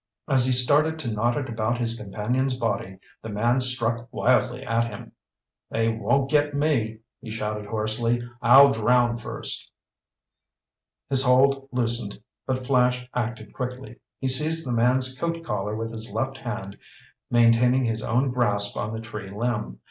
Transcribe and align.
As 0.27 0.47
he 0.47 0.51
started 0.51 0.97
to 0.97 1.11
knot 1.11 1.37
it 1.37 1.47
about 1.47 1.77
his 1.77 1.95
companion's 1.95 2.57
body, 2.57 2.97
the 3.21 3.29
man 3.29 3.59
struck 3.61 4.07
wildly 4.11 4.63
at 4.63 4.87
him. 4.87 5.11
"They 5.69 5.89
won't 5.89 6.27
get 6.31 6.55
me!" 6.55 7.01
he 7.19 7.29
shouted 7.29 7.67
hoarsely. 7.67 8.19
"I'll 8.41 8.71
drown 8.71 9.19
first!" 9.19 9.71
His 11.07 11.21
hold 11.23 11.69
loosened, 11.71 12.19
but 12.47 12.65
Flash 12.65 13.07
acted 13.13 13.53
quickly. 13.53 13.99
He 14.17 14.27
seized 14.27 14.67
the 14.67 14.73
man's 14.75 15.15
coat 15.15 15.43
collar 15.43 15.75
with 15.75 15.93
his 15.93 16.11
left 16.11 16.37
hand, 16.39 16.79
maintaining 17.29 17.83
his 17.83 18.01
own 18.01 18.31
grasp 18.31 18.75
on 18.77 18.93
the 18.93 19.01
tree 19.01 19.29
limb. 19.29 19.79